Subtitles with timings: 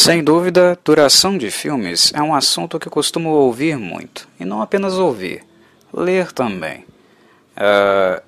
[0.00, 4.94] Sem dúvida, duração de filmes é um assunto que costumo ouvir muito, e não apenas
[4.94, 5.44] ouvir,
[5.92, 6.86] ler também.
[7.54, 8.22] Uh,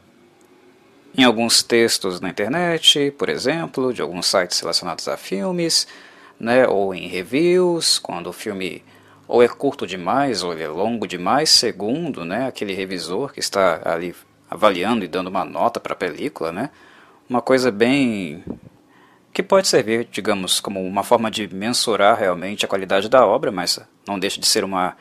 [1.17, 5.89] em alguns textos na internet, por exemplo, de alguns sites relacionados a filmes,
[6.39, 8.85] né, ou em reviews, quando o filme
[9.27, 14.15] ou é curto demais ou é longo demais, segundo né, aquele revisor que está ali
[14.51, 16.69] avaliando e dando uma nota para a película, né,
[17.31, 18.45] uma coisa bem
[19.33, 23.81] que pode servir, digamos, como uma forma de mensurar realmente a qualidade da obra, mas
[24.07, 24.97] não deixa de ser uma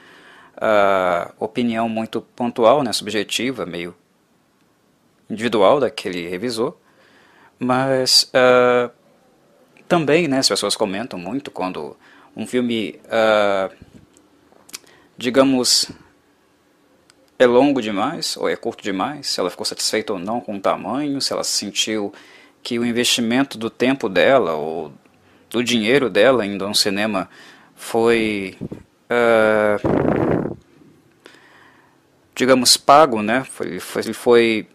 [0.55, 3.93] uh, opinião muito pontual, né, subjetiva, meio
[5.29, 6.75] individual daquele revisor.
[7.59, 8.89] Mas uh,
[9.87, 11.97] também né, as pessoas comentam muito quando
[12.35, 13.75] um filme, uh,
[15.17, 15.91] digamos,
[17.37, 20.59] é longo demais ou é curto demais, se ela ficou satisfeita ou não com o
[20.59, 22.13] tamanho, se ela se sentiu
[22.63, 24.93] que o investimento do tempo dela ou
[25.49, 27.29] do dinheiro dela indo a um cinema
[27.75, 28.57] foi,
[29.09, 30.57] uh,
[32.35, 33.43] digamos, pago, né?
[33.43, 34.67] Foi, foi, foi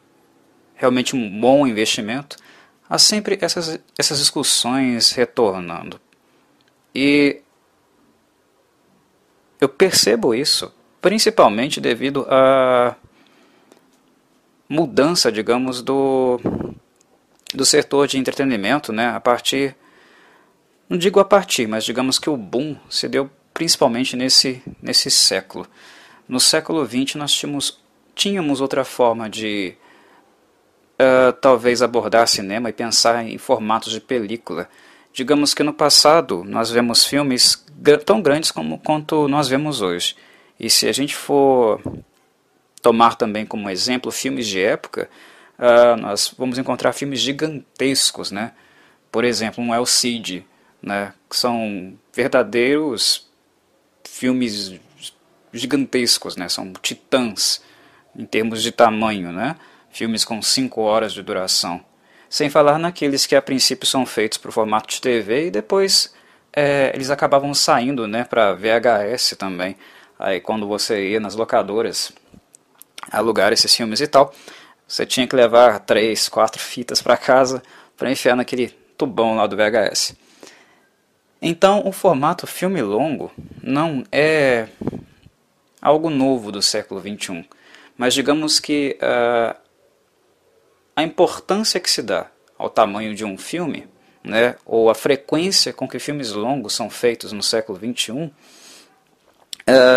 [0.75, 2.37] realmente um bom investimento.
[2.89, 6.01] Há sempre essas, essas discussões retornando.
[6.95, 7.41] E
[9.61, 12.95] eu percebo isso, principalmente devido à
[14.69, 16.41] mudança, digamos, do
[17.57, 19.75] do setor de entretenimento, né, a partir,
[20.89, 25.67] não digo a partir, mas digamos que o boom se deu principalmente nesse, nesse século.
[26.29, 27.81] No século XX nós tínhamos,
[28.15, 29.75] tínhamos outra forma de
[31.01, 34.69] uh, talvez abordar cinema e pensar em formatos de película.
[35.13, 37.65] Digamos que no passado nós vemos filmes
[38.05, 40.15] tão grandes como quanto nós vemos hoje.
[40.61, 41.81] E se a gente for
[42.83, 45.09] tomar também como exemplo filmes de época,
[45.59, 48.53] uh, nós vamos encontrar filmes gigantescos, né?
[49.11, 50.47] Por exemplo, um El Cid,
[50.83, 51.13] né?
[51.29, 53.29] Que são verdadeiros
[54.05, 54.75] filmes
[55.53, 56.49] gigantescos, né?
[56.49, 57.63] São titãs
[58.15, 59.57] em termos de tamanho, né?
[59.91, 61.85] Filmes com 5 horas de duração.
[62.29, 66.13] Sem falar naqueles que a princípio são feitos para o formato de TV e depois
[66.53, 69.77] é, eles acabavam saindo né, para VHS também.
[70.19, 72.13] Aí quando você ia nas locadoras
[73.13, 74.35] alugar esses filmes e tal,
[74.87, 77.63] você tinha que levar três, quatro fitas para casa
[77.97, 80.15] para enfiar naquele tubão lá do VHS.
[81.41, 83.31] Então, o formato filme longo
[83.63, 84.69] não é
[85.81, 87.47] algo novo do século XXI,
[87.97, 89.57] mas digamos que uh,
[90.95, 92.27] a importância que se dá
[92.59, 93.87] ao tamanho de um filme,
[94.25, 98.33] né, ou a frequência com que filmes longos são feitos no século XXI, uh,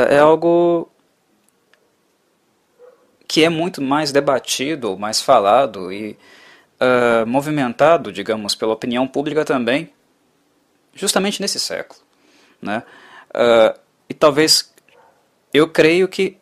[0.09, 0.89] é algo
[3.29, 6.17] que é muito mais debatido, mais falado e
[6.81, 9.91] uh, movimentado, digamos, pela opinião pública também,
[10.95, 12.01] justamente nesse século.
[12.59, 12.81] Né?
[13.29, 13.79] Uh,
[14.09, 14.73] e talvez
[15.53, 16.37] eu creio que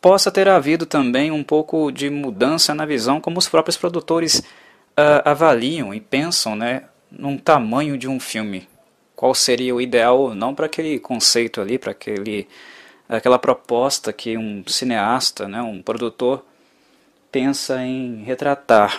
[0.00, 5.22] possa ter havido também um pouco de mudança na visão como os próprios produtores uh,
[5.24, 8.68] avaliam e pensam né, num tamanho de um filme.
[9.16, 12.46] Qual seria o ideal ou não para aquele conceito ali, para aquele
[13.08, 16.44] aquela proposta que um cineasta, né, um produtor,
[17.30, 18.98] pensa em retratar.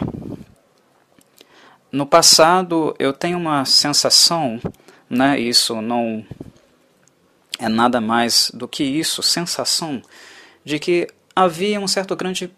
[1.91, 4.59] No passado, eu tenho uma sensação,
[5.09, 6.25] né, isso não
[7.59, 10.01] é nada mais do que isso, sensação
[10.63, 12.51] de que havia um certo grande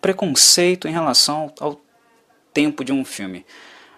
[0.00, 1.80] preconceito em relação ao
[2.52, 3.46] tempo de um filme.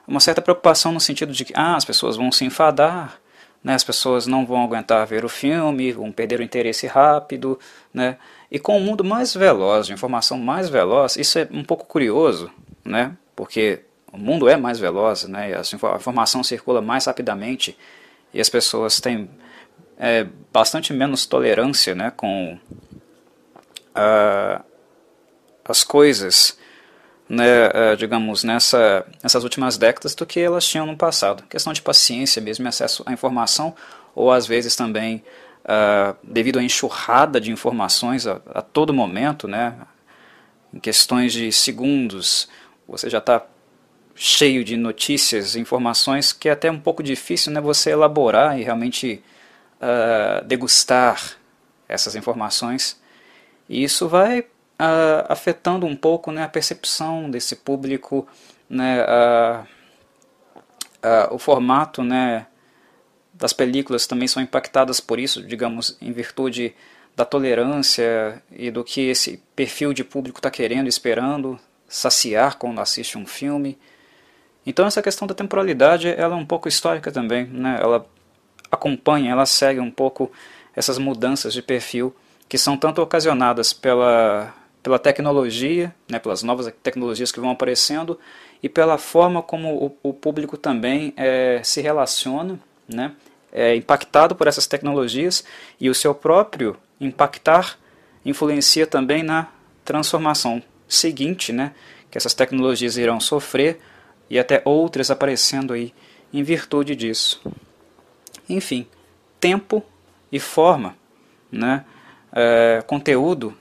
[0.06, 3.19] Uma certa preocupação no sentido de que ah, as pessoas vão se enfadar,
[3.65, 7.59] né, as pessoas não vão aguentar ver o filme, vão perder o interesse rápido,
[7.93, 8.19] né,
[8.51, 12.51] e com o mundo mais veloz, de informação mais veloz, isso é um pouco curioso,
[12.85, 13.81] né, porque
[14.13, 17.77] o mundo é mais veloz, né, a informação circula mais rapidamente
[18.35, 19.31] e as pessoas têm
[19.99, 22.59] é, bastante menos tolerância né, com
[23.95, 24.65] uh,
[25.65, 26.59] as coisas
[27.29, 31.45] né, uh, digamos, nessa, nessas últimas décadas do que elas tinham no passado.
[31.45, 33.75] Questão de paciência mesmo, acesso à informação,
[34.15, 35.22] ou às vezes também
[35.65, 39.75] uh, devido à enxurrada de informações a, a, todo momento, né,
[40.72, 42.48] em questões de segundos,
[42.87, 43.45] você já está
[44.15, 49.22] cheio de notícias, informações que é até um pouco difícil né, você elaborar e realmente
[49.81, 51.37] uh, degustar
[51.89, 53.01] essas informações.
[53.69, 54.45] E isso vai
[54.80, 58.26] uh, afetando um pouco né, a percepção desse público,
[58.68, 59.66] né, uh,
[61.04, 62.47] uh, o formato né,
[63.32, 66.74] das películas também são impactadas por isso, digamos, em virtude
[67.16, 73.16] da tolerância e do que esse perfil de público está querendo, esperando saciar quando assiste
[73.16, 73.78] um filme.
[74.66, 77.78] Então essa questão da temporalidade ela é um pouco histórica também, né?
[77.80, 78.04] ela
[78.71, 80.32] acompanha, ela segue um pouco
[80.74, 82.15] essas mudanças de perfil
[82.48, 84.53] que são tanto ocasionadas pela,
[84.84, 88.21] pela tecnologia, né, pelas novas tecnologias que vão aparecendo
[88.63, 93.13] e pela forma como o, o público também é, se relaciona, né,
[93.51, 95.42] é impactado por essas tecnologias
[95.81, 97.78] e o seu próprio impactar
[98.27, 99.48] influencia também na
[99.86, 101.72] transformação seguinte, né,
[102.10, 103.81] que essas tecnologias irão sofrer
[104.28, 105.95] e até outras aparecendo aí
[106.31, 107.41] em virtude disso.
[108.47, 108.86] Enfim,
[109.41, 109.83] tempo
[110.31, 110.95] e forma,
[111.51, 111.86] né,
[112.34, 113.57] é, conteúdo,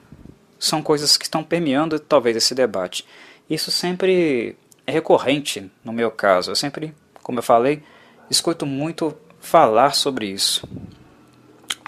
[0.63, 3.06] são coisas que estão permeando talvez esse debate.
[3.50, 4.56] Isso sempre
[4.88, 6.51] é recorrente no meu caso.
[6.51, 7.83] Eu sempre, como eu falei,
[8.30, 10.65] escuto muito falar sobre isso.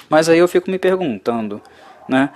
[0.10, 1.62] Mas aí eu fico me perguntando,
[2.08, 2.34] né,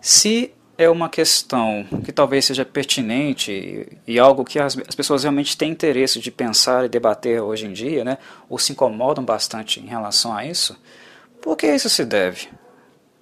[0.00, 5.56] se é uma questão que talvez seja pertinente e, algo que as, as, pessoas realmente
[5.56, 9.86] têm interesse de pensar e debater hoje em dia, né, ou se incomodam bastante em
[9.86, 10.76] relação a isso,
[11.40, 12.48] por que isso se deve?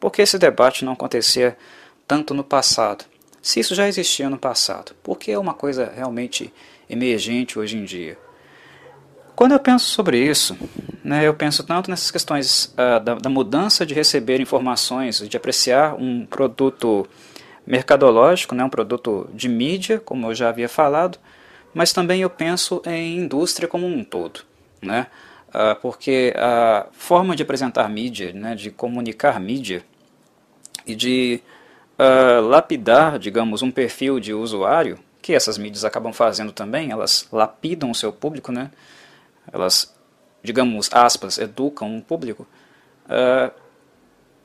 [0.01, 1.57] Por que esse debate não acontecia
[2.07, 3.05] tanto no passado?
[3.43, 6.53] Se isso já existia no passado, por que é uma coisa realmente
[6.89, 8.19] emergente hoje em dia?
[9.37, 10.57] Quando eu penso sobre isso,
[11.05, 15.95] né, eu penso tanto nessas questões uh, da, da, mudança de receber informações, de apreciar
[15.95, 17.07] um produto
[17.67, 21.19] mercadológico, né, um produto de mídia, como eu já havia falado,
[21.75, 24.41] mas também eu penso em indústria como um todo.
[24.81, 25.07] Né?
[25.49, 29.85] Uh, porque a forma de apresentar mídia, né, de comunicar mídia
[30.87, 31.43] e de
[31.99, 37.91] uh, lapidar, digamos, um perfil de usuário, que essas mídias acabam fazendo também, elas lapidam
[37.91, 38.71] o seu público, né?
[39.53, 39.95] elas,
[40.43, 42.47] digamos, aspas, educam um público,
[43.07, 43.53] uh,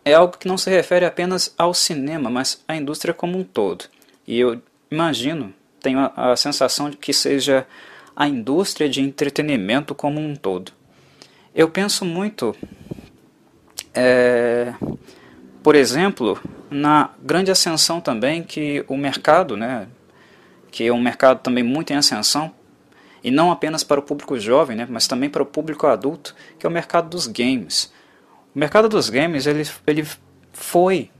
[0.03, 3.86] é algo que não se refere apenas ao cinema, mas à indústria como um todo.
[4.27, 7.68] E eu imagino, tenho a, a sensação de que seja
[8.15, 10.71] a indústria de entretenimento como um todo.
[11.54, 12.56] Eu penso muito,
[13.94, 14.74] é,
[15.63, 19.87] por exemplo, na grande ascensão também que o mercado, né,
[20.71, 22.51] que é um mercado também muito em ascensão,
[23.23, 26.65] e não apenas para o público jovem, né, mas também para o público adulto, que
[26.65, 27.93] é o mercado dos games.
[28.55, 30.07] O mercado dos games ele, ele
[30.51, 31.11] foi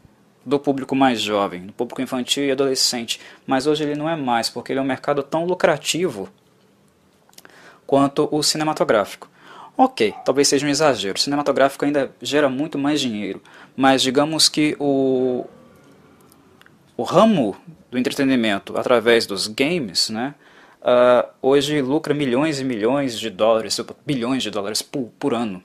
[0.46, 4.50] do público mais jovem, do público infantil e adolescente, mas hoje ele não é mais,
[4.50, 6.30] porque ele é um mercado tão lucrativo
[7.86, 9.30] quanto o cinematográfico.
[9.78, 11.16] Ok, talvez seja um exagero.
[11.16, 13.42] O cinematográfico ainda gera muito mais dinheiro,
[13.76, 15.46] mas digamos que o,
[16.96, 17.56] o ramo
[17.90, 20.36] do entretenimento através dos games, né,
[20.82, 25.64] uh, hoje lucra milhões e milhões de dólares, bilhões de dólares por, por ano.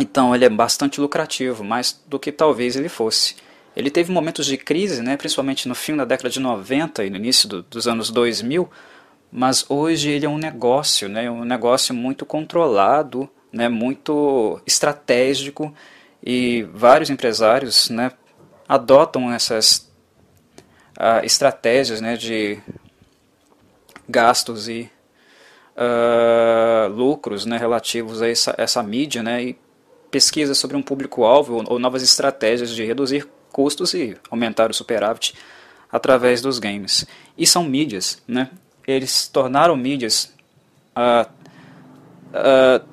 [0.00, 3.36] Então ele é bastante lucrativo, mais do que talvez ele fosse.
[3.76, 7.16] Ele teve momentos de crise, né, principalmente no fim da década de 90 e no
[7.16, 8.68] início do, dos anos 2000,
[9.30, 15.74] mas hoje ele é um negócio, né, um negócio muito controlado, né, muito estratégico.
[16.22, 18.10] E vários empresários né,
[18.68, 19.88] adotam essas
[20.98, 22.58] uh, estratégias né, de
[24.08, 24.90] gastos e
[25.76, 29.58] uh, lucros né, relativos a essa, essa mídia né, e
[30.10, 35.34] pesquisas sobre um público-alvo ou, ou novas estratégias de reduzir custos e aumentar o superávit
[35.90, 37.06] através dos games.
[37.36, 38.50] E são mídias, né?
[38.90, 40.34] Eles tornaram mídias
[40.96, 41.28] uh,
[42.30, 42.86] uh,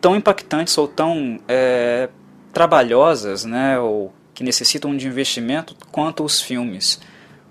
[0.00, 2.08] tão impactantes ou tão é,
[2.52, 7.00] trabalhosas, né, ou que necessitam de investimento quanto os filmes.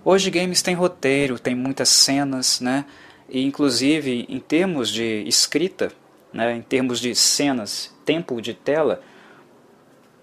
[0.03, 2.85] Hoje games têm roteiro, tem muitas cenas, né,
[3.29, 5.91] e inclusive em termos de escrita,
[6.33, 9.01] né, em termos de cenas, tempo de tela,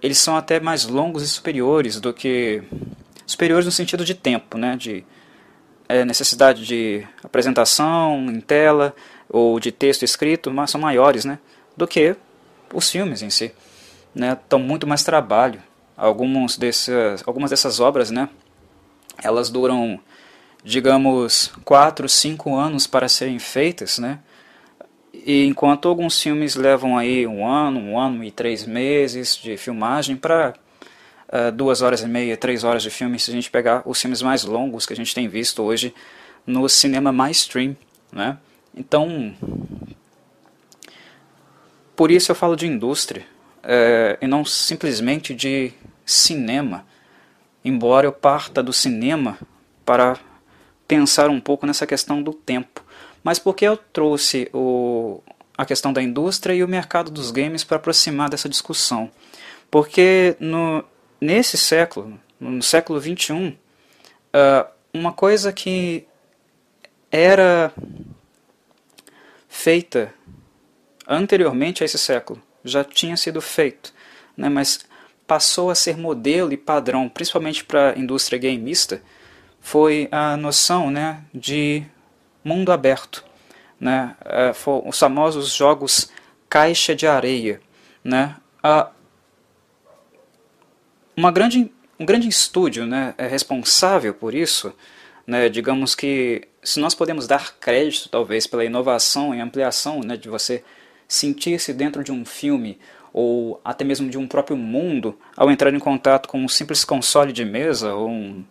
[0.03, 2.63] eles são até mais longos e superiores do que
[3.27, 5.05] superiores no sentido de tempo, né, de
[5.91, 8.95] é, necessidade de apresentação em tela
[9.29, 11.41] ou de texto escrito, mas são maiores né,
[11.77, 12.15] do que
[12.73, 13.53] os filmes em si.
[14.15, 15.61] Né, dão muito mais trabalho.
[15.97, 18.29] Alguns desses, algumas dessas obras, né,
[19.21, 19.99] elas duram,
[20.63, 24.21] digamos, 4, 5 anos para serem feitas, né,
[25.13, 30.17] e enquanto alguns filmes levam aí um ano, um ano e três meses de filmagem
[30.17, 30.55] para
[31.31, 34.21] uh, duas horas e meia, três horas de filme, se a gente pegar os filmes
[34.21, 35.95] mais longos que a gente tem visto hoje
[36.47, 37.77] no cinema mainstream,
[38.13, 38.37] né?
[38.75, 39.35] Então,
[41.97, 43.27] por isso eu falo de indústria
[43.63, 45.73] é, e não simplesmente de
[46.05, 46.87] cinema,
[47.65, 49.39] embora eu parta do cinema
[49.85, 50.19] para
[50.87, 52.85] pensar um pouco nessa questão do tempo.
[53.23, 55.23] Mas por que eu trouxe o,
[55.57, 59.11] a questão da indústria e o mercado dos games para aproximar dessa discussão?
[59.71, 60.83] Porque no,
[61.21, 63.59] nesse século, no século XXI,
[64.33, 66.07] ah, uma coisa que
[67.11, 67.73] era
[69.49, 70.15] feita
[71.07, 73.93] anteriormente a esse século, já tinha sido feito,
[74.37, 74.85] né, mas
[75.27, 79.03] passou a ser modelo e padrão, principalmente para a indústria gameista,
[79.61, 81.85] foi a noção né, de
[82.43, 83.25] mundo aberto.
[83.79, 84.53] Né, é,
[84.85, 86.11] os famosos jogos
[86.49, 87.61] caixa de areia.
[88.03, 88.37] Né,
[91.17, 94.75] uma grande, um grande estúdio né, é responsável por isso.
[95.27, 100.29] Né, digamos que se nós podemos dar crédito, talvez, pela inovação e ampliação né, de
[100.29, 100.65] você
[101.07, 102.79] sentir-se dentro de um filme
[103.13, 107.33] ou até mesmo de um próprio mundo ao entrar em contato com um simples console
[107.33, 108.45] de mesa ou um,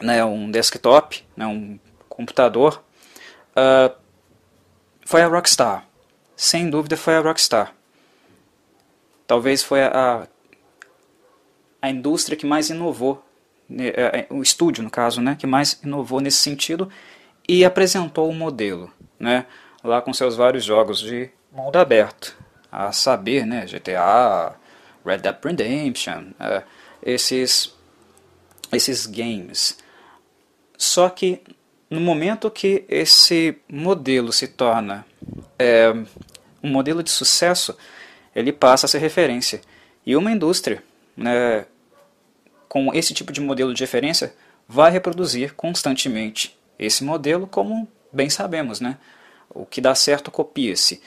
[0.00, 2.82] né, um desktop, né, um computador,
[3.56, 3.94] uh,
[5.04, 5.86] foi a Rockstar.
[6.36, 7.74] Sem dúvida foi a Rockstar.
[9.26, 10.28] Talvez foi a,
[11.84, 13.22] a indústria que mais inovou,
[13.68, 16.88] né, é, é, o estúdio no caso, né, que mais inovou nesse sentido
[17.46, 19.44] e apresentou o modelo, né,
[19.82, 22.34] lá com seus vários jogos de mundo aberto
[22.72, 24.56] a saber, né, GTA,
[25.04, 26.64] Red Dead Redemption, uh,
[27.02, 27.76] esses,
[28.72, 29.76] esses games.
[30.78, 31.42] Só que
[31.90, 35.04] no momento que esse modelo se torna
[35.58, 35.92] é,
[36.62, 37.76] um modelo de sucesso,
[38.34, 39.60] ele passa a ser referência.
[40.06, 40.82] E uma indústria
[41.16, 41.66] né,
[42.74, 44.34] com esse tipo de modelo de referência
[44.66, 48.80] vai reproduzir constantemente esse modelo, como bem sabemos.
[48.80, 48.98] Né?
[49.48, 51.00] O que dá certo copia-se.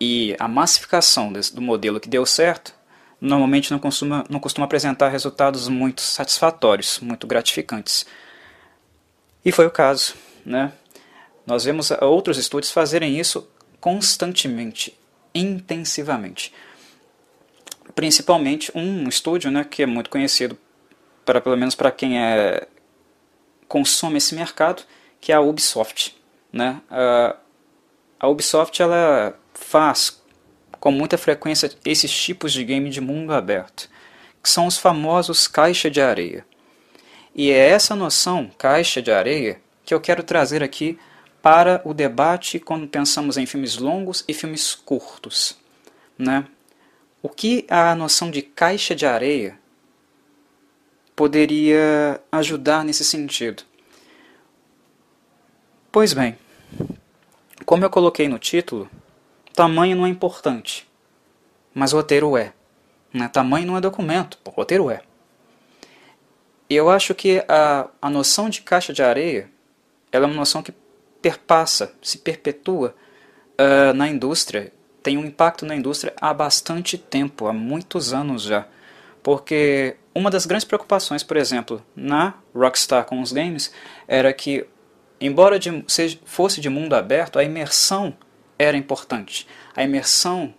[0.00, 2.74] E a massificação desse, do modelo que deu certo
[3.20, 8.06] normalmente não costuma, não costuma apresentar resultados muito satisfatórios, muito gratificantes.
[9.44, 10.14] E foi o caso.
[10.46, 10.72] Né?
[11.46, 13.46] Nós vemos outros estúdios fazerem isso
[13.78, 14.98] constantemente,
[15.34, 16.54] intensivamente.
[17.94, 20.58] Principalmente um estúdio né, que é muito conhecido,
[21.26, 22.66] para pelo menos para quem é,
[23.68, 24.84] consome esse mercado,
[25.20, 26.16] que é a Ubisoft.
[26.52, 26.80] Né?
[26.88, 27.36] A,
[28.20, 30.22] a Ubisoft ela faz
[30.78, 33.90] com muita frequência esses tipos de game de mundo aberto,
[34.40, 36.46] que são os famosos caixa de areia.
[37.34, 40.98] E é essa noção, caixa de areia, que eu quero trazer aqui
[41.42, 45.58] para o debate quando pensamos em filmes longos e filmes curtos.
[46.16, 46.46] Né?
[47.20, 49.58] O que a noção de caixa de areia
[51.16, 53.62] poderia ajudar nesse sentido?
[55.90, 56.38] Pois bem,
[57.64, 58.88] como eu coloquei no título,
[59.54, 60.86] Tamanho não é importante,
[61.74, 62.52] mas roteiro é.
[63.12, 63.28] Né?
[63.28, 65.00] Tamanho não é documento, o roteiro é.
[66.68, 69.50] Eu acho que a, a noção de caixa de areia
[70.12, 70.74] ela é uma noção que
[71.22, 72.94] perpassa, se perpetua
[73.58, 78.66] uh, na indústria, tem um impacto na indústria há bastante tempo, há muitos anos já.
[79.22, 83.70] Porque uma das grandes preocupações, por exemplo, na Rockstar com os games,
[84.08, 84.66] era que,
[85.20, 88.16] embora de, seja, fosse de mundo aberto, a imersão
[88.58, 89.46] era importante.
[89.74, 90.54] A imersão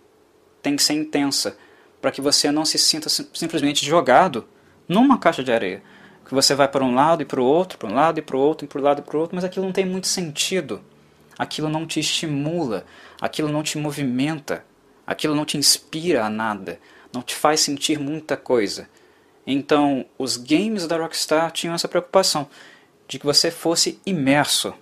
[0.62, 1.56] tem que ser intensa
[2.00, 4.46] para que você não se sinta simplesmente jogado
[4.88, 5.82] numa caixa de areia.
[6.24, 8.36] Que você vai para um lado e para o outro, para um lado e para
[8.36, 10.06] o outro, e para o lado e para o outro, mas aquilo não tem muito
[10.06, 10.80] sentido.
[11.36, 12.84] Aquilo não te estimula,
[13.20, 14.64] aquilo não te movimenta,
[15.06, 16.78] aquilo não te inspira a nada,
[17.12, 18.88] não te faz sentir muita coisa.
[19.50, 22.46] Então, os games da Rockstar tinham essa preocupação
[23.08, 24.74] de que você fosse imerso.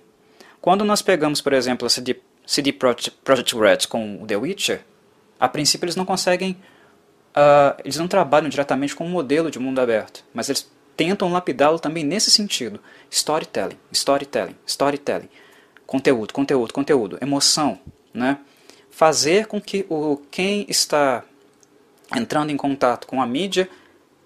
[0.59, 4.81] Quando nós pegamos, por exemplo, essa de CD Projekt Red com The Witcher,
[5.39, 6.57] a princípio eles não conseguem,
[7.31, 11.79] uh, eles não trabalham diretamente com um modelo de mundo aberto, mas eles tentam lapidá-lo
[11.79, 12.81] também nesse sentido.
[13.09, 15.29] Storytelling, storytelling, storytelling.
[15.85, 17.79] Conteúdo, conteúdo, conteúdo, emoção,
[18.13, 18.37] né?
[18.91, 21.23] Fazer com que o quem está
[22.13, 23.69] entrando em contato com a mídia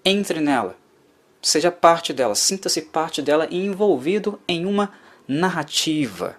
[0.04, 0.76] entre nela,
[1.40, 4.92] seja parte dela, sinta-se parte dela e envolvido em uma
[5.26, 6.36] narrativa,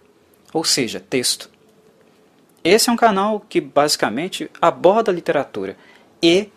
[0.53, 1.49] ou seja, texto.
[2.63, 5.75] Esse é um canal que basicamente aborda literatura
[6.21, 6.49] e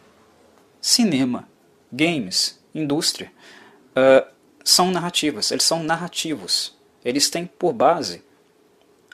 [0.80, 1.48] cinema,
[1.92, 3.32] games, indústria.
[3.90, 4.30] Uh,
[4.62, 6.76] são narrativas, eles são narrativos.
[7.04, 8.22] Eles têm por base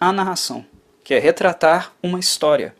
[0.00, 0.64] a narração,
[1.04, 2.74] que é retratar uma história.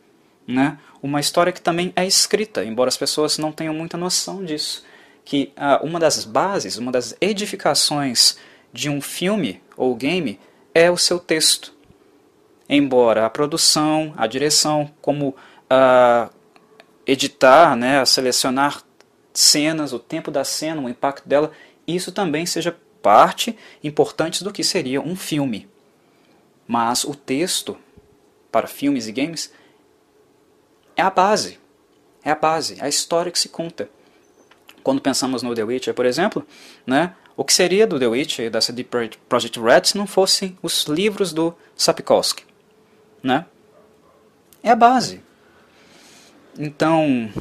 [0.47, 0.77] Né?
[1.01, 4.83] Uma história que também é escrita, embora as pessoas não tenham muita noção disso.
[5.25, 8.37] Que uh, uma das bases, uma das edificações
[8.71, 10.39] de um filme ou game
[10.73, 11.73] é o seu texto
[12.67, 16.33] embora a produção, a direção, como uh,
[17.05, 18.83] editar, né, selecionar
[19.33, 21.51] cenas, o tempo da cena, o impacto dela,
[21.87, 25.69] isso também seja parte importante do que seria um filme.
[26.67, 27.77] Mas o texto
[28.51, 29.51] para filmes e games
[30.95, 31.59] é a base.
[32.23, 33.89] É a base, é a história que se conta.
[34.83, 36.45] Quando pensamos no The Witcher, por exemplo,
[36.85, 40.57] né, o que seria do The Witcher e da CD Projekt Red se não fossem
[40.61, 42.43] os livros do Sapkowski?
[43.23, 43.45] né?
[44.61, 45.21] É a base.
[46.59, 47.31] Então,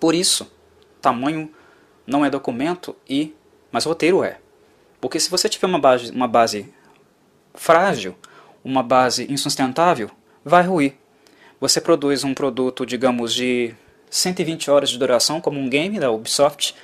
[0.00, 0.50] por isso,
[1.00, 1.50] tamanho
[2.06, 3.34] não é documento e
[3.70, 4.38] mas roteiro é.
[5.00, 6.72] Porque se você tiver uma base, uma base
[7.54, 8.16] frágil,
[8.64, 10.10] uma base insustentável,
[10.44, 10.96] vai ruir.
[11.60, 13.74] Você produz um produto, digamos, de
[14.10, 16.74] 120 horas de duração, como um game da Ubisoft,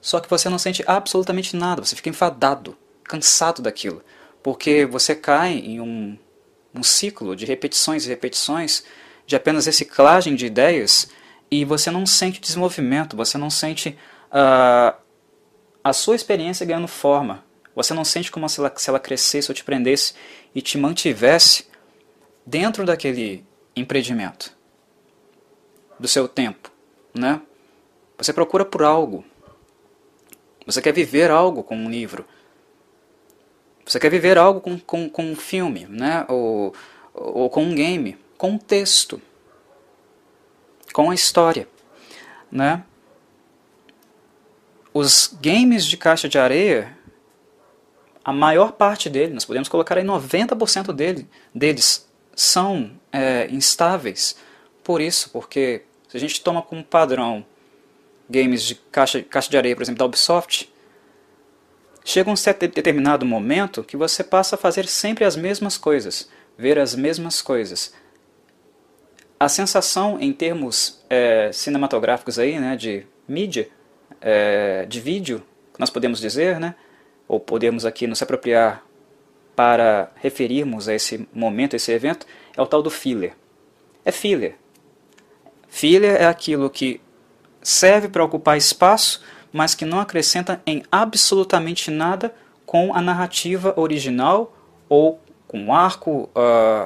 [0.00, 4.02] só que você não sente absolutamente nada, você fica enfadado, cansado daquilo,
[4.42, 6.18] porque você cai em um,
[6.74, 8.82] um ciclo de repetições e repetições,
[9.24, 11.08] de apenas reciclagem de ideias,
[11.48, 13.96] e você não sente desenvolvimento, você não sente
[14.30, 14.96] uh,
[15.84, 19.54] a sua experiência ganhando forma, você não sente como se ela, se ela crescesse ou
[19.54, 20.14] te prendesse
[20.54, 21.66] e te mantivesse
[22.44, 23.46] dentro daquele
[23.76, 24.56] empreendimento,
[26.00, 26.71] do seu tempo,
[27.14, 27.40] né?
[28.18, 29.24] Você procura por algo.
[30.66, 32.24] Você quer viver algo com um livro.
[33.84, 36.24] Você quer viver algo com, com, com um filme, né?
[36.28, 36.74] Ou,
[37.12, 39.20] ou com um game, com um texto,
[40.92, 41.68] com a história,
[42.50, 42.84] né?
[44.94, 46.96] Os games de caixa de areia
[48.24, 54.36] a maior parte dele, nós podemos colocar aí 90% dele, deles, são é, instáveis.
[54.84, 57.42] Por isso, porque se a gente toma como padrão
[58.28, 60.70] games de caixa, caixa de areia, por exemplo, da Ubisoft,
[62.04, 66.78] chega um certo determinado momento que você passa a fazer sempre as mesmas coisas, ver
[66.78, 67.94] as mesmas coisas.
[69.40, 73.70] A sensação em termos é, cinematográficos aí, né, de mídia,
[74.20, 75.42] é, de vídeo,
[75.78, 76.74] nós podemos dizer, né,
[77.26, 78.84] ou podemos aqui nos apropriar
[79.56, 83.34] para referirmos a esse momento, a esse evento, é o tal do filler.
[84.04, 84.60] É filler.
[85.74, 87.00] Filler é aquilo que
[87.62, 92.34] serve para ocupar espaço, mas que não acrescenta em absolutamente nada
[92.66, 94.54] com a narrativa original
[94.88, 96.28] ou com o arco,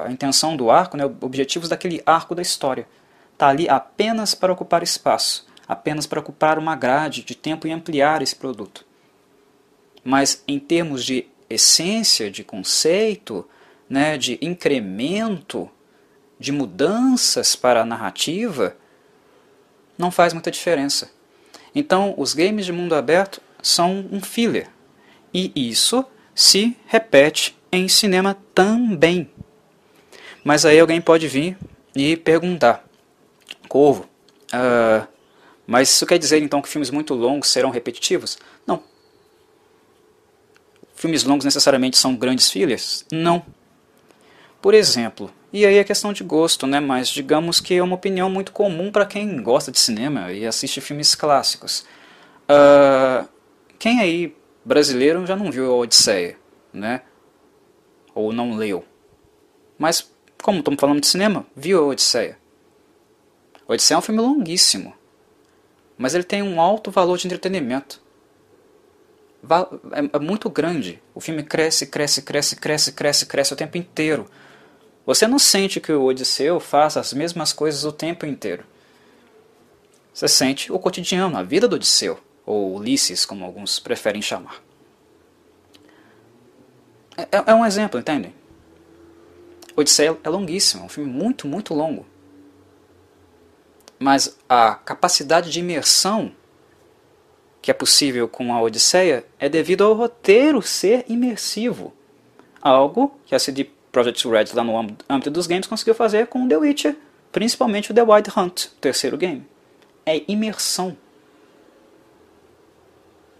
[0.05, 2.87] a intenção do arco, né, objetivos daquele arco da história.
[3.33, 8.21] Está ali apenas para ocupar espaço, apenas para ocupar uma grade de tempo e ampliar
[8.21, 8.87] esse produto
[10.07, 13.45] mas em termos de essência, de conceito,
[13.89, 15.69] né, de incremento,
[16.39, 18.75] de mudanças para a narrativa,
[19.97, 21.11] não faz muita diferença.
[21.73, 24.69] Então, os games de mundo aberto são um filler.
[25.33, 29.29] E isso se repete em cinema também.
[30.43, 31.57] Mas aí alguém pode vir
[31.95, 32.85] e perguntar:
[33.67, 34.03] Corvo,
[34.53, 35.07] uh,
[35.65, 38.37] mas isso quer dizer então que filmes muito longos serão repetitivos?
[38.65, 38.81] Não,
[40.97, 43.05] filmes longos necessariamente são grandes fillers?
[43.11, 43.45] Não.
[44.61, 46.79] Por exemplo, e aí é questão de gosto, né?
[46.79, 50.81] Mas digamos que é uma opinião muito comum para quem gosta de cinema e assiste
[50.81, 51.85] filmes clássicos.
[52.49, 53.27] Uh,
[53.79, 56.37] quem aí brasileiro já não viu a Odisseia,
[56.73, 57.01] né?
[58.13, 58.83] Ou não leu.
[59.77, 62.37] Mas como estamos falando de cinema, viu a Odisseia.
[63.67, 64.93] A Odisseia é um filme longuíssimo,
[65.97, 68.01] mas ele tem um alto valor de entretenimento
[69.91, 71.01] é, é muito grande.
[71.13, 74.29] O filme cresce, cresce, cresce, cresce, cresce, cresce o tempo inteiro.
[75.07, 78.65] Você não sente que o Odisseu faz as mesmas coisas o tempo inteiro.
[80.13, 84.61] Você sente o cotidiano, a vida do Odisseu, ou Ulisses, como alguns preferem chamar.
[87.15, 88.35] É, é, é um exemplo, entendem?
[89.77, 92.05] Odisseia é longuíssimo, é um filme muito, muito longo.
[93.97, 96.33] Mas a capacidade de imersão
[97.61, 101.93] que é possível com a Odisseia é devido ao roteiro ser imersivo.
[102.61, 104.77] Algo que a CD Projekt Red lá no
[105.09, 106.95] âmbito dos games conseguiu fazer com The Witcher,
[107.31, 109.45] principalmente o The Wild Hunt, o terceiro game.
[110.05, 110.95] É imersão.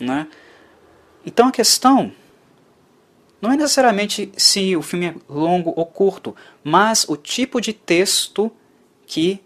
[0.02, 0.28] Né?
[1.26, 2.12] Então a questão
[3.40, 8.52] não é necessariamente se o filme é longo ou curto, mas o tipo de texto
[9.06, 9.40] que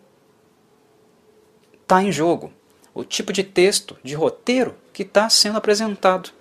[1.84, 2.54] está em jogo
[2.94, 6.32] o tipo de texto, de roteiro que está sendo apresentado.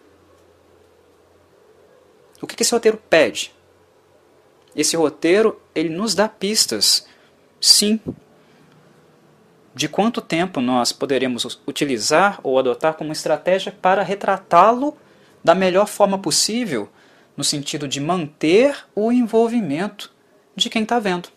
[2.40, 3.54] O que esse roteiro pede?
[4.74, 7.06] Esse roteiro ele nos dá pistas,
[7.60, 8.00] sim,
[9.74, 14.96] de quanto tempo nós poderemos utilizar ou adotar como estratégia para retratá-lo
[15.42, 16.88] da melhor forma possível,
[17.36, 20.12] no sentido de manter o envolvimento
[20.54, 21.28] de quem está vendo.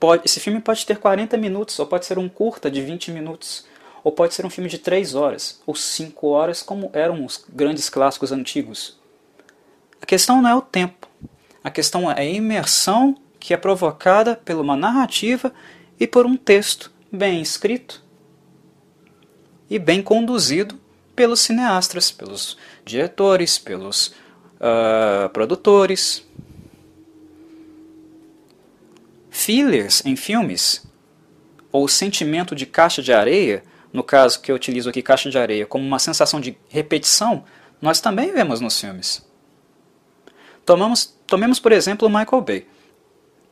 [0.00, 3.66] Pode, esse filme pode ter 40 minutos, ou pode ser um curta de 20 minutos,
[4.02, 7.88] ou pode ser um filme de 3 horas, ou 5 horas, como eram os grandes
[7.88, 8.97] clássicos antigos.
[10.00, 11.08] A questão não é o tempo,
[11.62, 15.52] a questão é a imersão que é provocada por uma narrativa
[15.98, 18.02] e por um texto bem escrito
[19.68, 20.78] e bem conduzido
[21.14, 24.08] pelos cineastas, pelos diretores, pelos
[24.56, 26.26] uh, produtores.
[29.38, 30.84] fillers em filmes,
[31.70, 35.64] ou sentimento de caixa de areia, no caso que eu utilizo aqui caixa de areia,
[35.64, 37.44] como uma sensação de repetição,
[37.80, 39.24] nós também vemos nos filmes.
[40.68, 42.66] Tomamos, tomemos, por exemplo, o Michael Bay,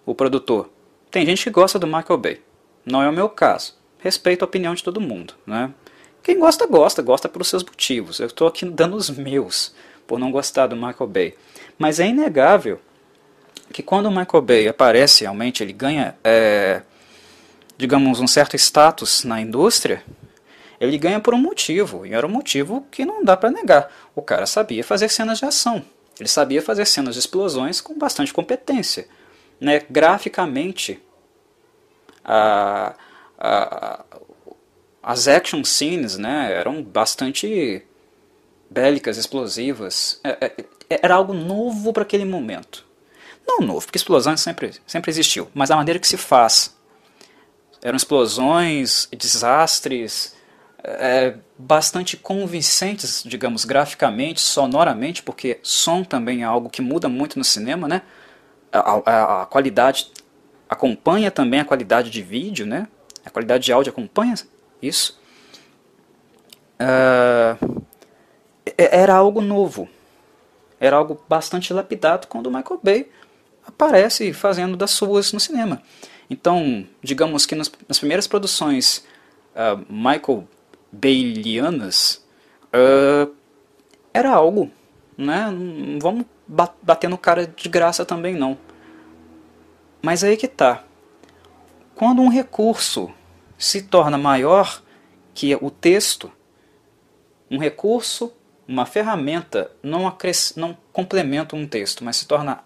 [0.05, 0.69] o produtor.
[1.11, 2.43] Tem gente que gosta do Michael Bay.
[2.85, 3.75] Não é o meu caso.
[3.99, 5.33] Respeito a opinião de todo mundo.
[5.47, 5.73] Né?
[6.23, 7.01] Quem gosta, gosta.
[7.01, 8.21] Gosta pelos seus motivos.
[8.21, 9.75] Eu estou aqui dando os meus
[10.07, 11.35] por não gostar do Michael Bay.
[11.79, 12.79] Mas é inegável
[13.73, 16.83] que quando o Michael Bay aparece realmente, ele ganha, é,
[17.79, 20.05] digamos, um certo status na indústria,
[20.79, 23.91] ele ganha por um motivo, e era um motivo que não dá para negar.
[24.15, 25.83] O cara sabia fazer cenas de ação.
[26.19, 29.07] Ele sabia fazer cenas de explosões com bastante competência.
[29.61, 29.83] Né?
[29.91, 31.03] Graficamente,
[32.25, 32.95] a,
[33.39, 34.05] a,
[35.03, 37.83] as action scenes né, eram bastante
[38.71, 40.21] bélicas, explosivas.
[40.25, 42.85] É, é, era algo novo para aquele momento.
[43.47, 46.75] Não novo, porque explosões sempre, sempre existiu, mas a maneira que se faz.
[47.83, 50.36] Eram explosões, desastres,
[50.87, 57.44] é, bastante convincentes, digamos, graficamente, sonoramente, porque som também é algo que muda muito no
[57.44, 58.03] cinema, né?
[58.72, 60.12] A, a, a qualidade
[60.68, 62.87] acompanha também a qualidade de vídeo, né?
[63.25, 64.35] A qualidade de áudio acompanha
[64.81, 65.20] isso.
[66.81, 67.83] Uh,
[68.77, 69.88] era algo novo.
[70.79, 73.11] Era algo bastante lapidado quando o Michael Bay
[73.66, 75.83] aparece fazendo das suas no cinema.
[76.31, 79.05] Então, digamos que nas, nas primeiras produções
[79.55, 80.46] uh, Michael
[81.01, 82.25] Baylianas,
[82.67, 83.35] uh,
[84.13, 84.71] era algo,
[85.17, 85.51] né?
[85.51, 88.57] Não vamos bater no cara de graça também não.
[90.03, 90.85] Mas aí que tá.
[91.95, 93.11] Quando um recurso
[93.59, 94.83] se torna maior
[95.35, 96.31] que o texto,
[97.51, 98.33] um recurso,
[98.69, 100.15] uma ferramenta não,
[100.57, 102.65] não complementa um texto, mas se torna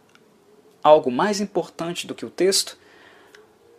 [0.82, 2.78] algo mais importante do que o texto,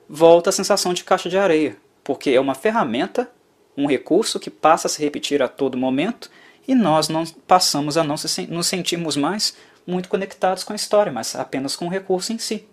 [0.07, 3.31] volta a sensação de caixa de areia, porque é uma ferramenta,
[3.75, 6.29] um recurso que passa a se repetir a todo momento
[6.67, 9.55] e nós não passamos a não se, nos sentirmos mais
[9.85, 12.67] muito conectados com a história, mas apenas com o recurso em si.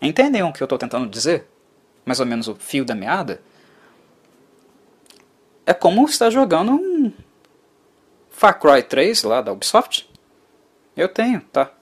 [0.00, 1.46] Entendem o que eu estou tentando dizer?
[2.04, 3.42] Mais ou menos o fio da meada?
[5.66, 7.12] É como estar jogando um
[8.30, 10.10] Far Cry 3 lá da Ubisoft.
[10.96, 11.72] Eu tenho, tá?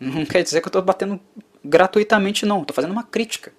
[0.00, 1.20] Não quer dizer que eu estou batendo
[1.62, 2.62] gratuitamente, não.
[2.62, 3.52] Estou fazendo uma crítica.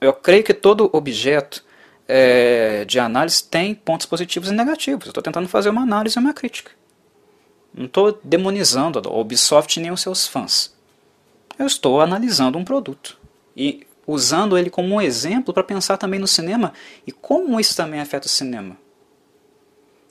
[0.00, 1.64] Eu creio que todo objeto
[2.06, 5.06] é, de análise tem pontos positivos e negativos.
[5.06, 6.70] Eu estou tentando fazer uma análise e uma crítica.
[7.72, 10.74] Não estou demonizando a Ubisoft nem os seus fãs.
[11.58, 13.18] Eu estou analisando um produto
[13.56, 16.72] e usando ele como um exemplo para pensar também no cinema
[17.06, 18.76] e como isso também afeta o cinema.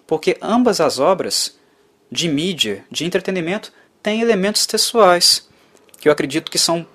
[0.08, 1.58] Porque ambas as obras
[2.12, 5.48] de mídia, de entretenimento, têm elementos textuais,
[6.00, 6.86] que eu acredito que são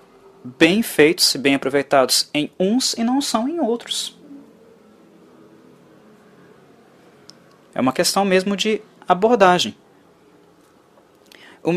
[0.44, 4.17] bem feitos e bem aproveitados em uns e não são em outros.
[7.78, 9.76] É uma questão mesmo de abordagem.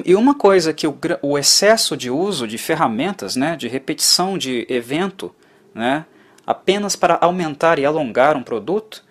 [0.04, 4.66] E uma coisa que o, o excesso de uso de ferramentas, né, de repetição de
[4.68, 5.32] evento,
[5.76, 6.08] né,
[6.46, 9.04] apenas para aumentar e alongar um produto,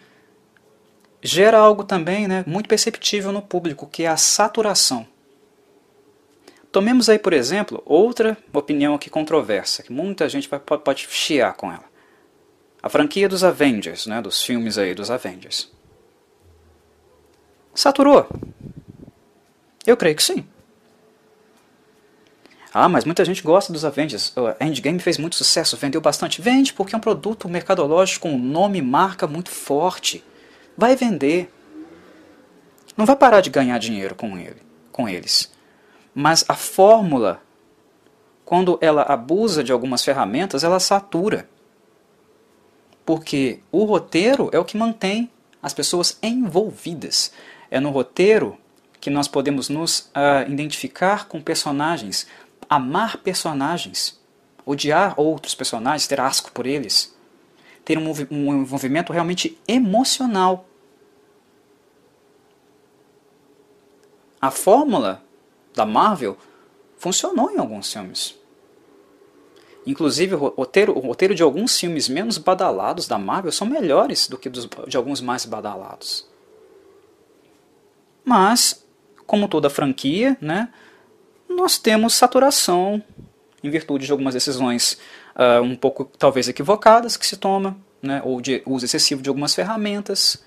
[1.22, 5.06] gera algo também né, muito perceptível no público, que é a saturação.
[6.72, 11.54] Tomemos aí, por exemplo, outra opinião aqui controversa, que muita gente vai, pode, pode chiar
[11.54, 11.84] com ela.
[12.82, 15.70] A franquia dos Avengers, né, dos filmes aí dos Avengers.
[17.74, 18.26] Saturou?
[19.86, 20.44] Eu creio que sim.
[22.72, 24.32] Ah, mas muita gente gosta dos Avengers.
[24.36, 26.40] O Endgame fez muito sucesso, vendeu bastante.
[26.40, 30.22] Vende porque é um produto mercadológico um nome e marca muito forte.
[30.76, 31.52] Vai vender.
[32.96, 35.50] Não vai parar de ganhar dinheiro com, ele, com eles.
[36.14, 37.42] Mas a fórmula,
[38.44, 41.48] quando ela abusa de algumas ferramentas, ela satura.
[43.04, 45.28] Porque o roteiro é o que mantém
[45.60, 47.32] as pessoas envolvidas.
[47.70, 48.58] É no roteiro
[49.00, 52.26] que nós podemos nos uh, identificar com personagens,
[52.68, 54.20] amar personagens,
[54.66, 57.16] odiar outros personagens, ter asco por eles,
[57.84, 60.66] ter um, um envolvimento realmente emocional.
[64.40, 65.22] A fórmula
[65.74, 66.36] da Marvel
[66.98, 68.34] funcionou em alguns filmes.
[69.86, 74.36] Inclusive, o roteiro, o roteiro de alguns filmes menos badalados da Marvel são melhores do
[74.36, 76.28] que dos, de alguns mais badalados.
[78.30, 78.86] Mas,
[79.26, 80.68] como toda franquia, né,
[81.48, 83.02] nós temos saturação
[83.60, 85.00] em virtude de algumas decisões
[85.34, 89.52] uh, um pouco talvez equivocadas que se toma, né, ou de uso excessivo de algumas
[89.52, 90.44] ferramentas.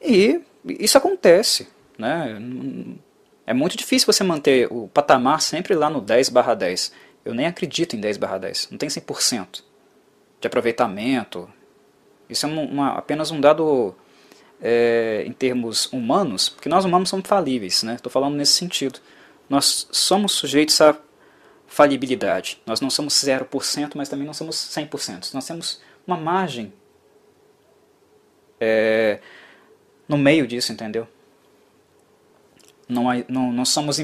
[0.00, 1.66] E isso acontece.
[1.98, 2.40] Né?
[3.44, 6.92] É muito difícil você manter o patamar sempre lá no 10 barra 10.
[7.24, 8.68] Eu nem acredito em 10 barra 10.
[8.70, 9.64] Não tem 100%
[10.40, 11.50] de aproveitamento.
[12.30, 13.96] Isso é uma, apenas um dado
[14.60, 17.94] é, em termos humanos, porque nós humanos somos falíveis, né?
[17.94, 19.00] Estou falando nesse sentido.
[19.48, 20.96] Nós somos sujeitos a
[21.66, 22.60] falibilidade.
[22.66, 25.32] Nós não somos 0%, mas também não somos 100%.
[25.34, 26.72] Nós temos uma margem
[28.60, 29.20] é,
[30.08, 31.06] no meio disso, entendeu?
[32.88, 33.98] Não, não, não somos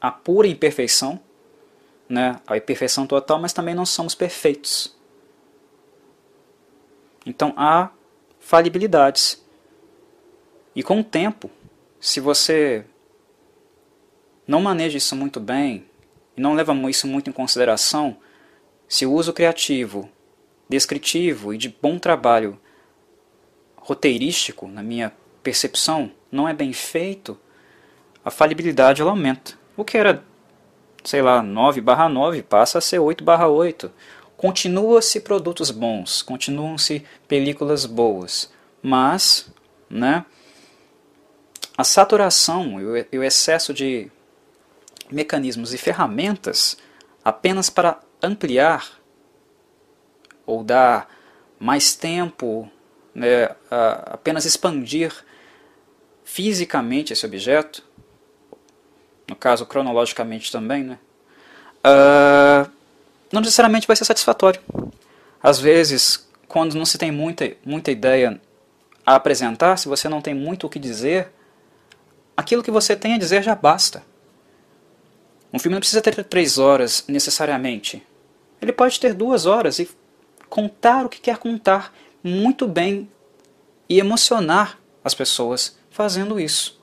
[0.00, 1.20] a pura imperfeição,
[2.08, 2.40] né?
[2.46, 4.96] a imperfeição total, mas também não somos perfeitos.
[7.26, 7.90] Então há
[8.40, 9.44] falibilidades.
[10.76, 11.50] E com o tempo,
[11.98, 12.84] se você
[14.46, 15.86] não maneja isso muito bem,
[16.36, 18.18] e não leva isso muito em consideração,
[18.86, 20.08] se o uso criativo,
[20.68, 22.60] descritivo e de bom trabalho
[23.76, 25.12] roteirístico, na minha
[25.42, 27.38] percepção, não é bem feito,
[28.22, 29.54] a falibilidade ela aumenta.
[29.78, 30.22] O que era,
[31.02, 33.90] sei lá, 9 barra 9 passa a ser 8 barra 8.
[34.36, 39.48] Continua-se produtos bons, continuam-se películas boas, mas
[39.88, 40.26] né,
[41.76, 42.80] a saturação
[43.12, 44.10] e o excesso de
[45.10, 46.76] mecanismos e ferramentas
[47.24, 48.88] apenas para ampliar
[50.46, 51.08] ou dar
[51.58, 52.70] mais tempo,
[53.14, 53.50] né,
[54.06, 55.12] apenas expandir
[56.24, 57.84] fisicamente esse objeto,
[59.28, 60.98] no caso cronologicamente também, né,
[61.84, 62.70] uh,
[63.32, 64.60] não necessariamente vai ser satisfatório.
[65.42, 68.40] Às vezes, quando não se tem muita, muita ideia
[69.04, 71.32] a apresentar, se você não tem muito o que dizer,
[72.36, 74.02] aquilo que você tem a dizer já basta.
[75.52, 78.06] Um filme não precisa ter três horas necessariamente.
[78.60, 79.88] Ele pode ter duas horas e
[80.48, 83.08] contar o que quer contar muito bem
[83.88, 86.80] e emocionar as pessoas fazendo isso.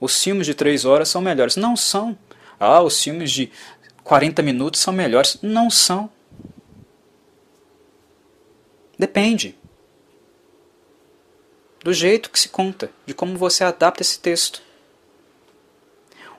[0.00, 1.56] Os filmes de três horas são melhores.
[1.56, 2.16] Não são.
[2.60, 3.50] Ah, os filmes de
[4.04, 5.38] 40 minutos são melhores.
[5.42, 6.10] Não são.
[8.98, 9.58] Depende
[11.86, 14.60] do jeito que se conta, de como você adapta esse texto.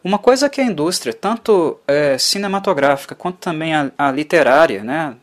[0.04, 5.16] Uma coisa que a indústria, tanto é, cinematográfica quanto também a, a literária, né,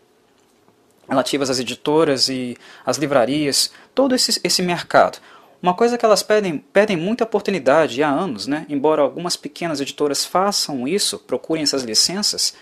[1.07, 2.57] relativas às editoras e
[2.87, 5.19] às livrarias, todo esse, esse mercado.
[5.63, 10.25] Uma coisa que elas pedem, pedem muita oportunidade há anos, né, embora algumas pequenas editoras
[10.25, 12.55] façam isso, procurem essas licenças,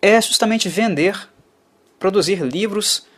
[0.00, 1.28] é justamente vender,
[1.98, 3.08] produzir livros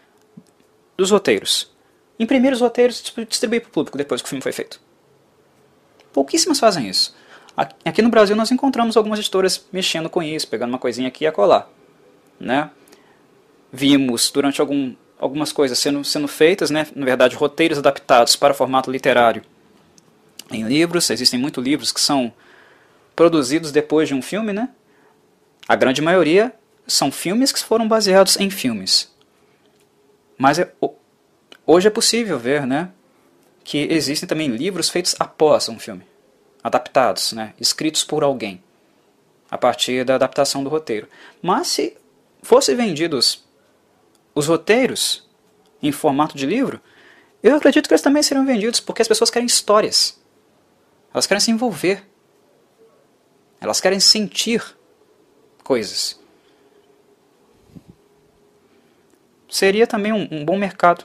[0.97, 1.71] dos roteiros.
[2.19, 4.81] Imprimir os roteiros e distribuir para o público depois que o filme foi feito.
[6.13, 7.15] Pouquíssimas fazem isso.
[7.85, 11.27] Aqui no Brasil nós encontramos algumas editoras mexendo com isso, pegando uma coisinha aqui e
[11.27, 11.69] acolá.
[12.41, 12.71] Né?
[13.71, 16.87] Vimos durante algum, algumas coisas sendo, sendo feitas, né?
[16.95, 19.43] na verdade roteiros adaptados para formato literário
[20.51, 21.11] em livros.
[21.11, 22.33] Existem muitos livros que são
[23.15, 24.53] produzidos depois de um filme.
[24.53, 24.69] Né?
[25.69, 26.55] A grande maioria
[26.87, 29.13] são filmes que foram baseados em filmes.
[30.39, 30.73] Mas é,
[31.67, 32.91] hoje é possível ver né,
[33.65, 36.05] que existem também livros feitos após um filme
[36.63, 38.63] adaptados, né, escritos por alguém,
[39.51, 41.09] a partir da adaptação do roteiro.
[41.43, 41.97] Mas se
[42.43, 43.45] fossem vendidos
[44.35, 45.29] os roteiros
[45.83, 46.81] em formato de livro,
[47.43, 50.21] eu acredito que eles também seriam vendidos porque as pessoas querem histórias.
[51.13, 52.07] Elas querem se envolver.
[53.61, 54.65] Elas querem sentir
[55.65, 56.19] coisas.
[59.49, 61.05] Seria também um, um bom mercado.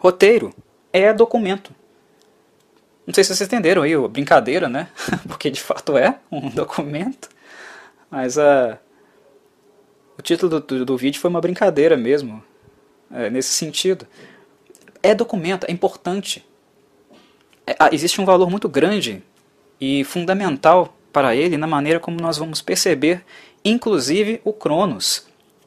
[0.00, 0.50] Roteiro
[0.90, 1.74] é documento.
[3.06, 4.88] Não sei se vocês entenderam aí a brincadeira, né?
[5.28, 7.28] Porque de fato é um documento.
[8.10, 8.78] Mas a,
[10.18, 12.42] o título do, do vídeo foi uma brincadeira mesmo.
[13.12, 14.06] É, nesse sentido.
[15.02, 16.46] É documento, é importante.
[17.66, 19.22] É, existe um valor muito grande
[19.78, 23.22] e fundamental para ele na maneira como nós vamos perceber,
[23.62, 25.26] inclusive o Cronos,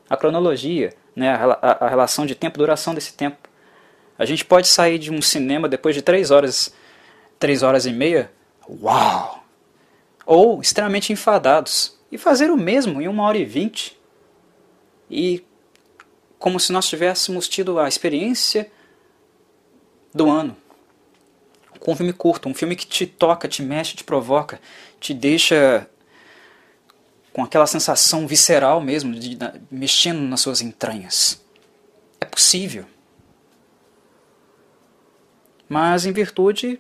[0.10, 3.43] a cronologia, né, a, a, a relação de tempo, duração desse tempo.
[4.18, 6.74] A gente pode sair de um cinema depois de três horas
[7.44, 8.32] três horas e meia,
[8.70, 9.44] uau!
[10.26, 14.00] Ou extremamente enfadados e fazer o mesmo em uma hora e vinte.
[15.12, 15.44] E
[16.40, 18.72] como se nós tivéssemos tido a experiência
[20.14, 20.56] do ano.
[21.82, 24.62] Com um filme curto, um filme que te toca, te mexe, te provoca,
[25.00, 25.86] te deixa
[27.34, 31.42] com aquela sensação visceral mesmo, de, de, mexendo nas suas entranhas.
[32.22, 32.86] É possível.
[35.68, 36.80] Mas em virtude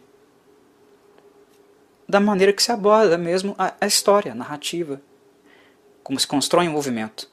[2.08, 5.02] da maneira que se aborda mesmo a, a história, a narrativa,
[6.04, 7.30] como se constrói um movimento.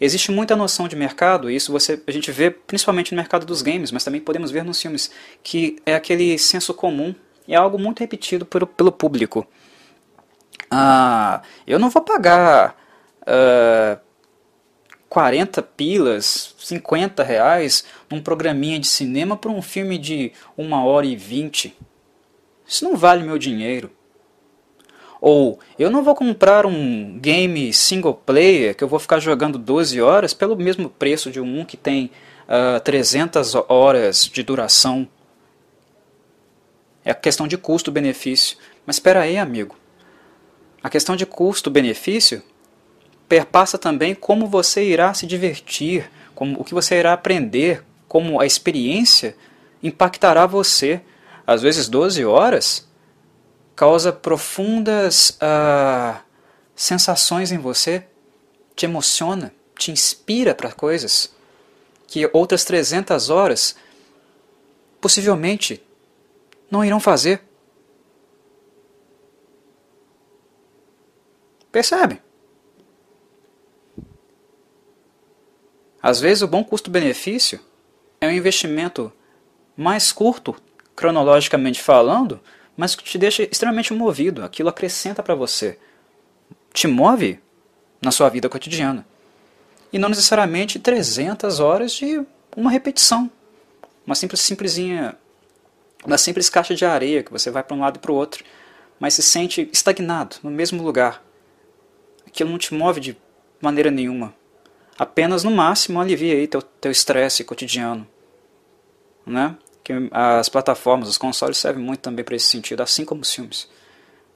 [0.00, 3.60] Existe muita noção de mercado, e isso você, a gente vê principalmente no mercado dos
[3.60, 5.10] games, mas também podemos ver nos filmes,
[5.42, 7.14] que é aquele senso comum,
[7.46, 9.46] é algo muito repetido pelo, pelo público.
[10.70, 12.76] Ah, eu não vou pagar
[13.22, 14.00] uh,
[15.10, 21.16] 40 pilas, 50 reais num programinha de cinema para um filme de 1 hora e
[21.16, 21.76] 20.
[22.64, 23.90] Isso não vale meu dinheiro.
[25.20, 30.00] Ou eu não vou comprar um game single player que eu vou ficar jogando 12
[30.00, 32.06] horas pelo mesmo preço de um que tem
[32.48, 35.08] uh, ah, 300 horas de duração.
[37.04, 38.56] É questão de custo-benefício.
[38.86, 39.76] Mas espera aí, amigo.
[40.80, 42.44] A questão de custo-benefício
[43.30, 48.44] perpassa também como você irá se divertir, como o que você irá aprender, como a
[48.44, 49.36] experiência
[49.80, 51.00] impactará você.
[51.46, 52.88] Às vezes 12 horas
[53.76, 56.20] causa profundas uh,
[56.74, 58.04] sensações em você,
[58.74, 61.32] te emociona, te inspira para coisas
[62.08, 63.76] que outras 300 horas
[65.00, 65.80] possivelmente
[66.68, 67.42] não irão fazer.
[71.70, 72.20] Percebe?
[76.02, 77.60] Às vezes o bom custo-benefício
[78.20, 79.12] é um investimento
[79.76, 80.54] mais curto,
[80.96, 82.40] cronologicamente falando,
[82.76, 84.42] mas que te deixa extremamente movido.
[84.42, 85.78] Aquilo acrescenta para você.
[86.72, 87.38] Te move
[88.00, 89.06] na sua vida cotidiana.
[89.92, 92.24] E não necessariamente 300 horas de
[92.56, 93.30] uma repetição.
[94.06, 95.16] Uma simples simplesinha,
[96.04, 98.44] uma simples caixa de areia que você vai para um lado e para o outro,
[98.98, 101.22] mas se sente estagnado no mesmo lugar.
[102.26, 103.16] Aquilo não te move de
[103.60, 104.34] maneira nenhuma.
[105.00, 108.06] Apenas no máximo alivia aí teu teu estresse cotidiano,
[109.24, 109.56] né?
[109.82, 113.66] que as plataformas, os consoles servem muito também para esse sentido, assim como os filmes.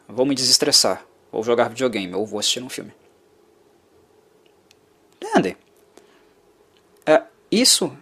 [0.08, 2.94] Vou me desestressar, ou jogar videogame, ou vou assistir um filme.
[5.20, 5.54] Entendem?
[7.04, 7.94] É, isso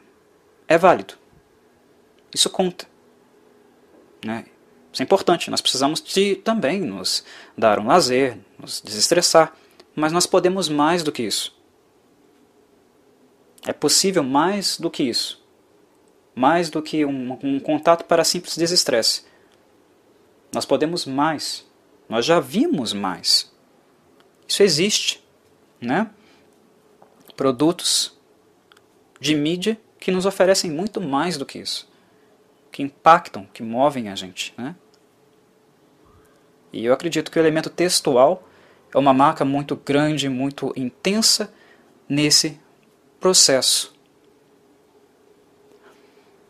[0.68, 1.14] é válido.
[2.32, 2.86] Isso conta.
[4.24, 4.44] Né?
[4.92, 5.50] Isso é importante.
[5.50, 7.24] Nós precisamos de também nos
[7.58, 9.52] dar um lazer, nos desestressar.
[9.96, 11.60] Mas nós podemos mais do que isso.
[13.66, 15.42] É possível mais do que isso
[16.34, 19.24] mais do que um, um contato para simples desestresse.
[20.52, 21.66] Nós podemos mais.
[22.08, 23.52] Nós já vimos mais.
[24.46, 25.24] Isso existe,
[25.80, 26.10] né?
[27.36, 28.18] Produtos
[29.20, 31.88] de mídia que nos oferecem muito mais do que isso,
[32.70, 34.74] que impactam, que movem a gente, né?
[36.72, 38.48] E eu acredito que o elemento textual
[38.92, 41.52] é uma marca muito grande, muito intensa
[42.08, 42.58] nesse
[43.22, 43.94] processo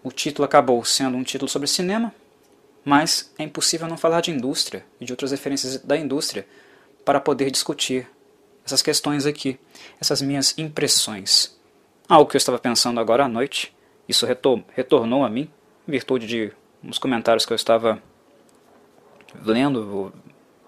[0.02, 2.12] o título acabou sendo um título sobre cinema,
[2.84, 6.46] mas é impossível não falar de indústria e de outras referências da indústria
[7.04, 8.08] para poder discutir
[8.64, 9.60] essas questões aqui,
[10.00, 11.56] essas minhas impressões.
[12.08, 13.76] Algo que eu estava pensando agora à noite,
[14.08, 15.48] isso retor retornou a mim,
[15.86, 18.02] em virtude de uns comentários que eu estava
[19.44, 20.12] lendo,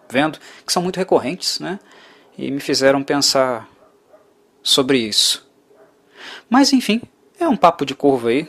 [0.08, 1.80] vendo, que são muito recorrentes, né?
[2.38, 3.68] E me fizeram pensar
[4.62, 5.44] sobre isso.
[6.48, 7.00] Mas enfim,
[7.38, 8.46] é um papo de curva aí,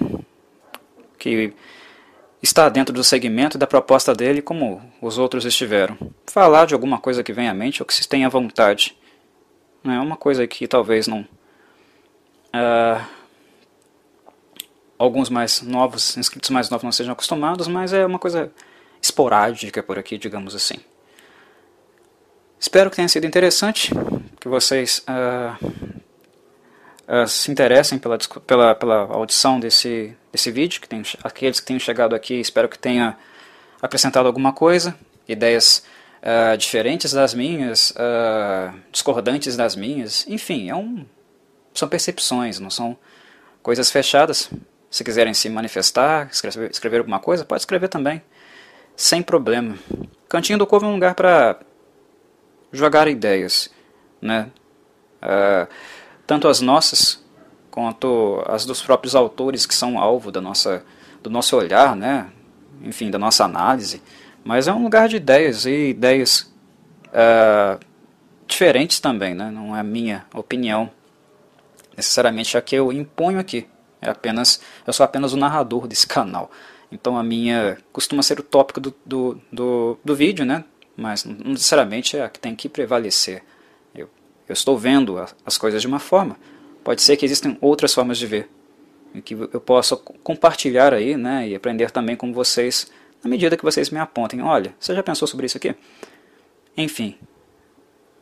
[1.18, 1.54] que
[2.42, 5.98] está dentro do segmento e da proposta dele, como os outros estiveram.
[6.28, 8.96] Falar de alguma coisa que vem à mente ou que se tenha vontade.
[9.84, 11.22] É uma coisa que talvez não.
[12.54, 13.06] Uh,
[14.98, 18.52] alguns mais novos, inscritos mais novos não sejam acostumados, mas é uma coisa
[19.02, 20.76] esporádica por aqui, digamos assim.
[22.60, 23.92] Espero que tenha sido interessante,
[24.40, 26.04] que vocês uh,
[27.08, 31.80] uh, se interessem pela, pela, pela audição desse, desse vídeo, que tem, aqueles que tenham
[31.80, 33.18] chegado aqui, espero que tenha
[33.82, 34.96] acrescentado alguma coisa,
[35.28, 35.86] ideias
[36.22, 41.06] uh, diferentes das minhas, uh, discordantes das minhas, enfim, é um,
[41.74, 42.98] são percepções, não são
[43.62, 44.50] coisas fechadas.
[44.90, 48.22] Se quiserem se manifestar, escrever, escrever alguma coisa, pode escrever também,
[48.96, 49.78] sem problema.
[50.30, 51.60] Cantinho do Corvo é um lugar para
[52.72, 53.70] jogar ideias,
[54.22, 54.50] né?
[55.22, 55.68] Uh,
[56.26, 57.24] tanto as nossas
[57.70, 60.84] quanto as dos próprios autores que são alvo da nossa,
[61.22, 62.30] do nosso olhar, né?
[62.82, 64.02] enfim, da nossa análise.
[64.44, 66.52] Mas é um lugar de ideias e ideias
[67.08, 67.80] uh,
[68.48, 69.52] diferentes também, né?
[69.52, 70.90] não é minha opinião
[71.98, 73.68] necessariamente a que eu imponho aqui.
[74.02, 76.50] É apenas, eu sou apenas o narrador desse canal.
[76.92, 80.64] Então a minha costuma ser o tópico do, do, do, do vídeo, né?
[80.96, 83.44] mas não necessariamente é a que tem que prevalecer.
[84.48, 86.38] Eu estou vendo as coisas de uma forma.
[86.84, 88.50] Pode ser que existam outras formas de ver,
[89.24, 92.92] que eu possa compartilhar aí, né, e aprender também com vocês,
[93.24, 94.42] na medida que vocês me apontem.
[94.42, 95.74] Olha, você já pensou sobre isso aqui?
[96.78, 97.18] Enfim,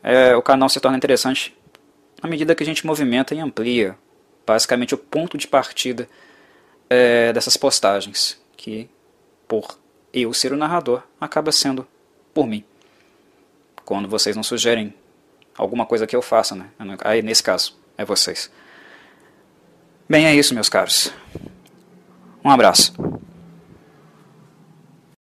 [0.02, 1.54] é, o canal se torna interessante
[2.22, 3.98] à medida que a gente movimenta e amplia,
[4.46, 6.08] basicamente, o ponto de partida
[6.88, 8.88] é, dessas postagens, que,
[9.46, 9.78] por
[10.12, 11.86] eu ser o narrador, acaba sendo
[12.32, 12.64] por mim.
[13.84, 14.94] quando vocês não sugerem
[15.56, 16.66] alguma coisa que eu faça, né?
[17.02, 18.50] Aí, nesse caso, é vocês.
[20.08, 21.12] Bem, é isso, meus caros.
[22.44, 22.92] Um abraço.